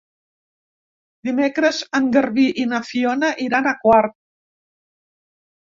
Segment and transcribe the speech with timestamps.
[1.27, 4.19] Dimecres en Garbí i na Fiona iran a Quart.